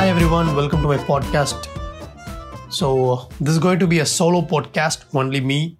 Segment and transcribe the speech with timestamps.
[0.00, 1.66] Hi everyone, welcome to my podcast.
[2.70, 5.76] So this is going to be a solo podcast, only me.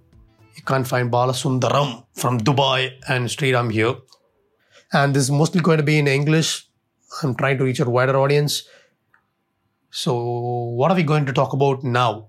[0.56, 3.94] You can't find Bala Sundaram from Dubai and Sriram here.
[4.92, 6.68] And this is mostly going to be in English.
[7.22, 8.68] I'm trying to reach a wider audience.
[9.90, 10.14] So
[10.80, 12.28] what are we going to talk about now?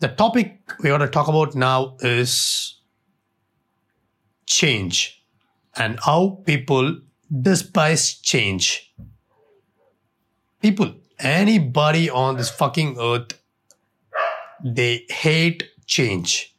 [0.00, 2.82] The topic we're going to talk about now is
[4.44, 5.24] change
[5.74, 7.00] and how people
[7.40, 8.84] despise change.
[10.60, 13.40] People, anybody on this fucking earth,
[14.64, 16.54] they hate change.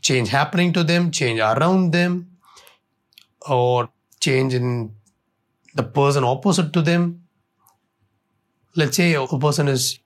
[0.00, 2.30] Change happening to them, change around them,
[3.48, 3.88] or
[4.20, 4.94] change in
[5.74, 7.24] the person opposite to them.
[8.76, 9.98] Let's say a person is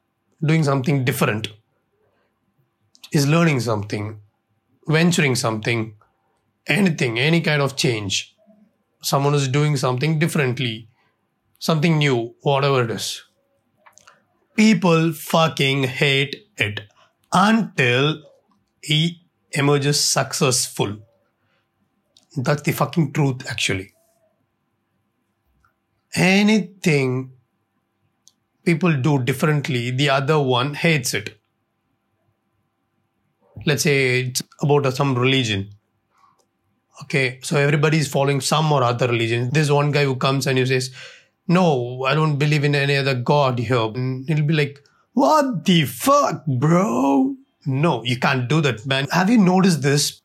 [0.42, 1.48] doing something different,
[3.12, 4.20] is learning something,
[4.86, 5.94] venturing something,
[6.66, 8.34] anything, any kind of change.
[9.02, 10.88] Someone is doing something differently,
[11.58, 13.22] something new, whatever it is.
[14.56, 16.80] People fucking hate it
[17.32, 18.22] until
[18.82, 20.98] he emerges successful.
[22.36, 23.92] That's the fucking truth, actually.
[26.14, 27.32] Anything
[28.64, 31.38] people do differently, the other one hates it.
[33.66, 35.70] Let's say it's about some religion
[37.04, 39.50] Okay, so everybody is following some or other religion.
[39.52, 40.90] There's one guy who comes and he says,
[41.48, 43.90] No, I don't believe in any other God here.
[43.94, 47.34] And he'll be like, What the fuck, bro?
[47.66, 49.06] No, you can't do that, man.
[49.10, 50.20] Have you noticed this?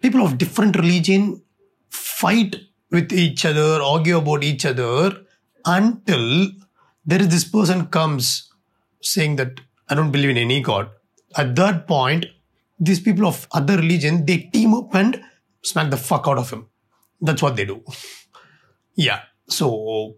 [0.00, 1.42] People of different religion
[1.88, 2.56] fight
[2.90, 5.16] with each other, argue about each other
[5.64, 6.48] until
[7.04, 8.50] there is this person comes
[9.02, 10.90] saying that I don't believe in any God.
[11.36, 12.26] At that point,
[12.78, 15.22] these people of other religion, they team up and
[15.62, 16.66] smack the fuck out of him.
[17.20, 17.82] That's what they do.
[18.94, 19.22] yeah.
[19.48, 20.16] So,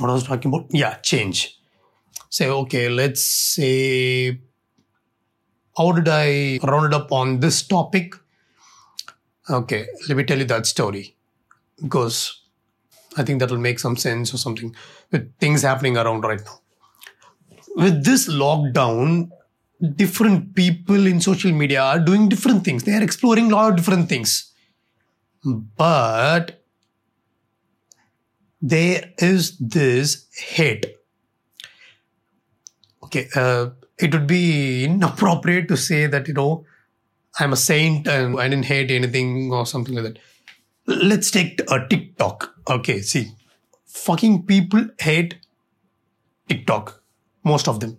[0.00, 0.66] what I was talking about?
[0.70, 1.58] Yeah, change.
[2.28, 4.40] Say, okay, let's say,
[5.76, 8.14] how did I round it up on this topic?
[9.48, 11.16] Okay, let me tell you that story
[11.82, 12.42] because
[13.16, 14.74] I think that will make some sense or something
[15.10, 16.60] with things happening around right now.
[17.76, 19.30] With this lockdown,
[19.94, 22.84] different people in social media are doing different things.
[22.84, 24.52] They are exploring a lot of different things.
[25.44, 26.64] But
[28.68, 30.86] there is this hate.
[33.04, 36.64] Okay, uh, it would be inappropriate to say that, you know,
[37.38, 40.18] I'm a saint and I didn't hate anything or something like that.
[40.86, 42.54] Let's take a TikTok.
[42.68, 43.32] Okay, see,
[43.86, 45.36] fucking people hate
[46.48, 47.02] TikTok,
[47.44, 47.98] most of them.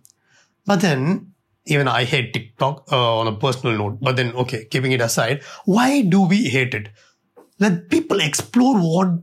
[0.66, 1.34] But then
[1.66, 4.00] even I hate TikTok uh, on a personal note.
[4.02, 6.90] But then, okay, keeping it aside, why do we hate it?
[7.60, 9.20] Let people explore what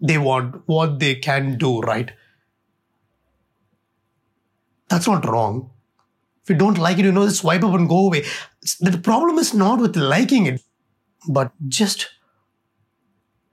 [0.00, 2.12] they want, what they can do, right?
[4.88, 5.70] That's not wrong.
[6.42, 8.24] If you don't like it, you know, just swipe up and go away.
[8.80, 10.62] The problem is not with liking it,
[11.28, 12.08] but just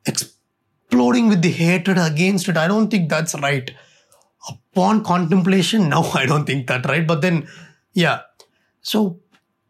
[0.05, 2.57] exploding with the hatred against it.
[2.57, 3.71] I don't think that's right.
[4.47, 7.07] Upon contemplation, no, I don't think that right.
[7.07, 7.47] But then
[7.93, 8.21] yeah.
[8.81, 9.19] So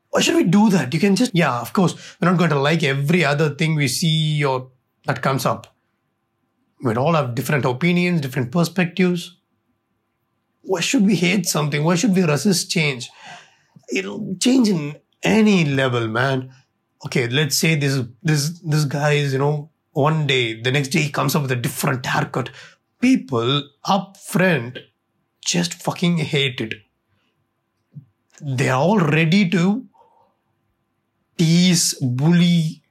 [0.10, 0.94] why should we do that?
[0.94, 3.88] You can just, yeah, of course, we're not going to like every other thing we
[3.88, 4.70] see or
[5.06, 5.73] that comes up.
[6.82, 9.38] We all have different opinions, different perspectives.
[10.62, 11.84] Why should we hate something?
[11.84, 13.10] Why should we resist change?
[13.92, 16.54] It'll change in any level, man.
[17.06, 21.02] Okay, let's say this this this guy is, you know, one day, the next day
[21.02, 22.50] he comes up with a different haircut.
[23.02, 24.80] People up front
[25.46, 26.74] just fucking hate it
[28.44, 29.86] they are all ready to
[31.38, 32.84] tease, bully,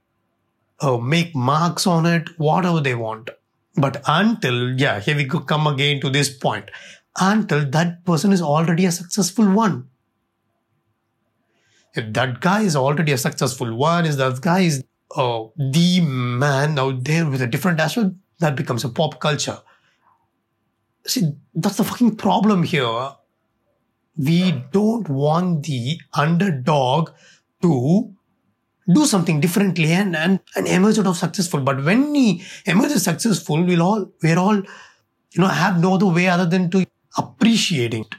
[0.81, 3.31] uh, make marks on it, whatever they want.
[3.77, 6.71] But until, yeah, here we could come again to this point,
[7.19, 9.89] until that person is already a successful one.
[11.95, 14.85] If that guy is already a successful one, is that guy is
[15.17, 18.11] uh, the man out there with a different aspect,
[18.41, 19.59] that becomes a pop culture.
[21.07, 23.13] See, that's the fucking problem here
[24.17, 27.11] we don't want the underdog
[27.63, 28.13] to
[28.93, 31.61] do something differently and, and, and emerge out of successful.
[31.61, 36.29] But when he emerges successful, we'll all, we're all, you know, have no other way
[36.29, 36.87] other than to
[37.17, 38.15] appreciate it.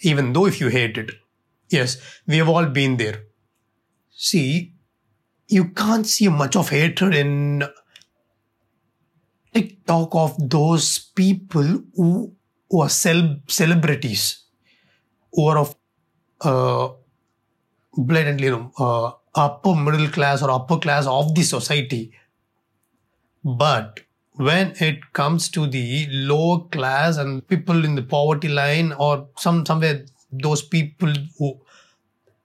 [0.00, 1.10] Even though if you hate it.
[1.70, 3.24] Yes, we have all been there.
[4.10, 4.74] See,
[5.48, 7.64] you can't see much of hatred in
[9.52, 11.62] TikTok of those people
[11.94, 12.34] who,
[12.70, 14.44] who are cel- celebrities
[15.32, 15.74] who are of
[16.40, 16.88] uh,
[17.96, 22.12] blatantly you know, uh, upper middle class or upper class of the society.
[23.44, 24.00] But
[24.34, 29.64] when it comes to the lower class and people in the poverty line or some
[29.66, 31.58] somewhere those people who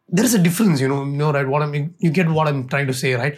[0.08, 1.48] there is a difference, you know, you know, right?
[1.48, 3.38] What I'm you get what I'm trying to say, right?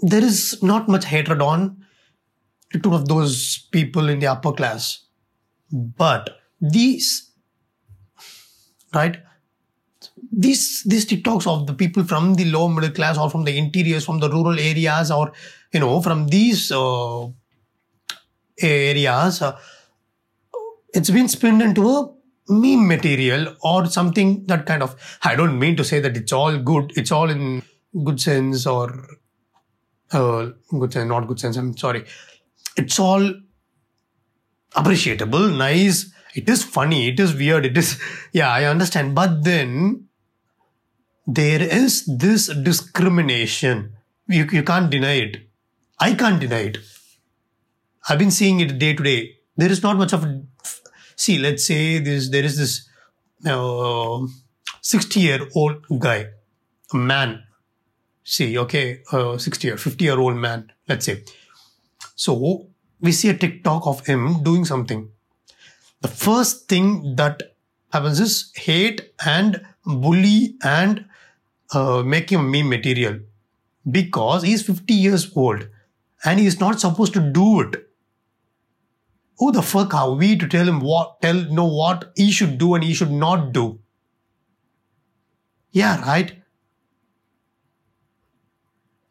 [0.00, 1.84] There is not much hatred on
[2.82, 5.06] to of those people in the upper class,
[5.72, 7.30] but these,
[8.94, 9.18] right?
[10.32, 14.04] These these TikToks of the people from the lower middle class or from the interiors,
[14.04, 15.32] from the rural areas, or
[15.72, 17.26] you know, from these uh,
[18.60, 19.58] areas, uh,
[20.94, 22.10] it's been spun into a
[22.48, 24.96] meme material or something that kind of.
[25.22, 27.62] I don't mean to say that it's all good it's all in
[28.04, 29.06] good sense or
[30.12, 32.04] uh, good sense not good sense i'm sorry.
[32.76, 33.34] It's all
[34.74, 36.12] appreciable nice.
[36.34, 38.00] It is funny it is weird it is
[38.32, 39.14] yeah i understand.
[39.14, 40.07] But then
[41.28, 43.92] there is this discrimination.
[44.26, 45.36] You, you can't deny it.
[46.00, 46.78] I can't deny it.
[48.08, 49.36] I've been seeing it day to day.
[49.54, 50.26] There is not much of
[51.16, 52.88] see let's say this there is this
[53.44, 54.20] uh,
[54.80, 56.28] 60 year old guy
[56.94, 57.42] a man.
[58.24, 61.24] See okay uh, 60 or 50 year old man let's say.
[62.14, 62.68] So
[63.00, 65.10] we see a tiktok of him doing something.
[66.00, 67.54] The first thing that
[67.92, 71.04] happens is hate and bully and
[71.72, 73.20] uh, make him meme material
[73.90, 75.68] because he's 50 years old
[76.24, 77.88] and he's not supposed to do it
[79.38, 82.74] who the fuck are we to tell him what, tell, know what he should do
[82.74, 83.78] and he should not do?
[85.70, 86.42] Yeah, right?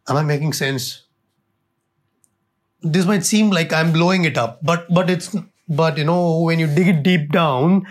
[0.10, 1.03] Am I making sense?
[2.81, 5.36] This might seem like I'm blowing it up, but, but it's,
[5.68, 7.88] but you know, when you dig it deep down,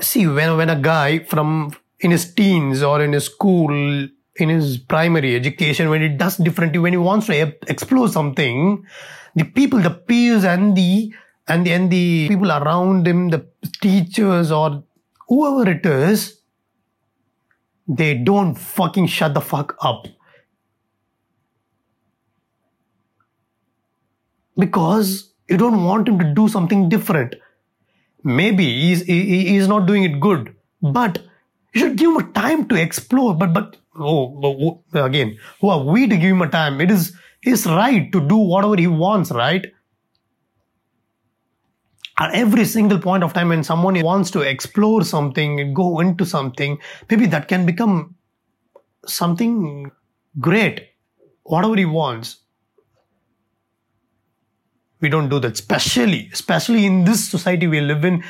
[0.00, 3.72] see, when, when a guy from in his teens or in his school,
[4.36, 8.84] in his primary education, when he does differently, when he wants to explore something,
[9.34, 11.12] the people, the peers and the
[11.48, 13.46] and the, and the people around him, the
[13.82, 14.84] teachers or
[15.28, 16.40] whoever it is,
[17.86, 20.06] they don't fucking shut the fuck up.
[24.56, 27.34] Because you don't want him to do something different.
[28.22, 31.22] Maybe he's, he, he's not doing it good, but
[31.74, 33.34] you should give him a time to explore.
[33.34, 36.80] But, but, oh, again, who are we to give him a time?
[36.80, 39.66] It is, his right to do whatever he wants, right?
[42.18, 46.78] At every single point of time when someone wants to explore something, go into something,
[47.10, 48.14] maybe that can become
[49.04, 49.90] something
[50.40, 50.90] great,
[51.42, 52.36] whatever he wants.
[55.00, 58.24] We don't do that, especially, especially in this society we live in.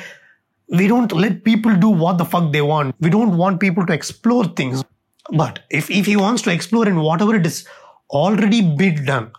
[0.68, 2.96] We don't let people do what the fuck they want.
[3.00, 4.82] We don't want people to explore things.
[5.30, 7.66] But if, if he wants to explore in whatever it is,
[8.10, 9.32] already been done.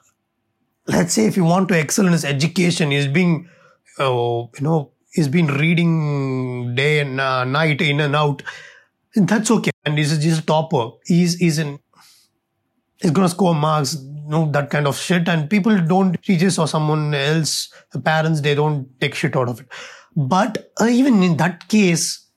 [0.88, 3.50] Let's say if you want to excel in his education, he's being,
[4.00, 8.44] uh, you know, he's been reading day and uh, night in and out.
[9.16, 9.72] That's okay.
[9.84, 10.92] And he's just a topper.
[11.06, 11.80] He's, he's in,
[12.98, 15.28] he's gonna score marks, you know, that kind of shit.
[15.28, 17.74] And people don't, teachers or someone else,
[18.04, 19.68] parents, they don't take shit out of it.
[20.16, 22.28] But uh, even in that case,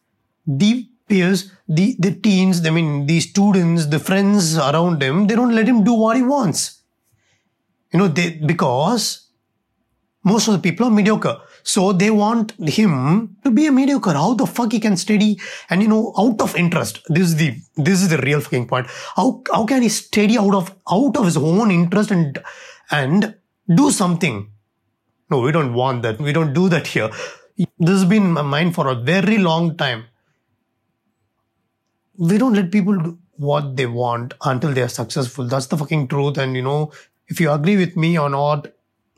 [0.47, 5.55] the peers, the, the teens, I mean, the students, the friends around him, they don't
[5.55, 6.83] let him do what he wants.
[7.93, 9.29] You know, they, because
[10.25, 11.39] most of the people are mediocre.
[11.63, 14.13] So they want him to be a mediocre.
[14.13, 15.39] How the fuck he can study
[15.71, 17.01] and you know, out of interest.
[17.09, 18.89] This is the, this is the real fucking point.
[19.17, 22.39] How, how can he study out of, out of his own interest and,
[22.91, 23.35] and
[23.75, 24.51] do something?
[25.31, 26.19] No, we don't want that.
[26.19, 27.11] We don't do that here.
[27.81, 30.05] This has been in my mind for a very long time
[32.17, 35.47] we don't let people do what they want until they are successful.
[35.47, 36.39] That's the fucking truth.
[36.39, 36.93] And you know,
[37.29, 38.67] if you agree with me or not,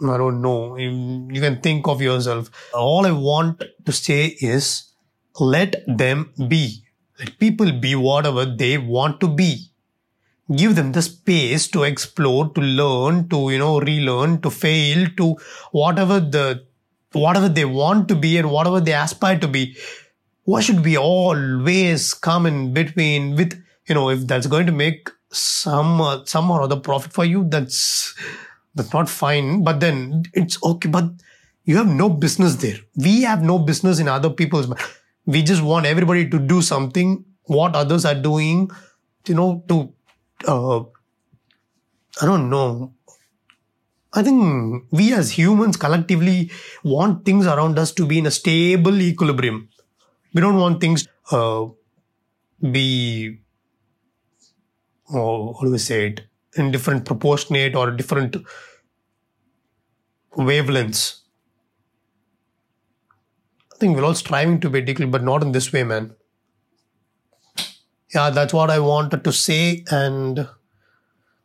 [0.03, 0.77] I don't know.
[0.77, 2.51] You, you can think of yourself.
[2.75, 4.91] All I want to say is
[5.39, 6.85] let them be.
[7.19, 9.67] Let people be whatever they want to be.
[10.55, 15.37] Give them the space to explore, to learn, to, you know, relearn, to fail, to
[15.71, 16.67] whatever the,
[17.13, 19.77] whatever they want to be and whatever they aspire to be
[20.45, 25.11] why should we always come in between with you know if that's going to make
[25.33, 28.15] some uh, some or other profit for you that's
[28.75, 29.65] that's not fine.
[29.65, 30.89] But then it's okay.
[30.89, 31.11] But
[31.65, 32.77] you have no business there.
[32.97, 34.73] We have no business in other people's
[35.27, 38.71] we just want everybody to do something what others are doing
[39.27, 39.93] you know to
[40.47, 40.81] uh,
[42.23, 42.93] i don't know
[44.13, 46.51] I think we as humans collectively
[46.83, 49.69] want things around us to be in a stable equilibrium
[50.33, 51.67] we don't want things uh,
[52.61, 53.41] be
[55.13, 56.23] oh, how do we say it
[56.57, 58.37] in different proportionate or different
[60.37, 61.21] wavelengths.
[63.73, 66.15] I think we're all striving to be equal, but not in this way, man.
[68.15, 69.85] Yeah, that's what I wanted to say.
[69.91, 70.49] And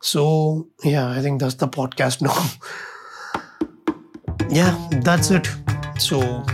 [0.05, 2.37] so, yeah, I think that's the podcast now.
[4.49, 5.49] yeah, that's it.
[5.97, 6.45] So,